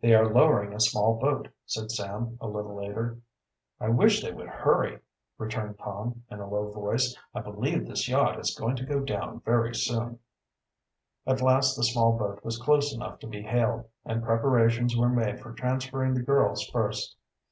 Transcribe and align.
"They 0.00 0.12
are 0.12 0.28
lowering 0.28 0.72
a 0.74 0.80
small 0.80 1.20
boat," 1.20 1.46
said 1.64 1.92
Sam, 1.92 2.36
a 2.40 2.48
little 2.48 2.74
later. 2.74 3.20
"I 3.78 3.88
wish 3.90 4.20
they 4.20 4.32
would 4.32 4.48
hurry," 4.48 4.98
returned 5.38 5.78
Tom, 5.78 6.24
in 6.32 6.40
a 6.40 6.48
low 6.50 6.72
voice. 6.72 7.16
"I 7.32 7.42
believe 7.42 7.86
this 7.86 8.08
yacht 8.08 8.40
is 8.40 8.56
going 8.58 8.74
to 8.74 8.84
go 8.84 8.98
down 8.98 9.38
very 9.42 9.72
soon." 9.76 10.18
At 11.28 11.42
last 11.42 11.76
the 11.76 11.84
small 11.84 12.18
boat 12.18 12.44
was 12.44 12.58
close 12.58 12.92
enough 12.92 13.20
to 13.20 13.28
be 13.28 13.42
hailed, 13.42 13.84
and 14.04 14.24
preparations 14.24 14.96
were 14.96 15.10
made 15.10 15.38
for 15.38 15.52
transferring 15.52 16.14
the 16.14 16.22
girls 16.24 16.66
first. 16.66 17.14